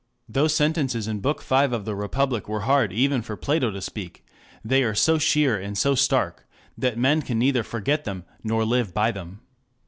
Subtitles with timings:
[0.27, 4.25] Those sentences in book five of the Republic were hard even for Plato to speak;
[4.65, 8.95] they are so sheer and so stark that men can neither forget them nor live
[8.95, 9.41] by them.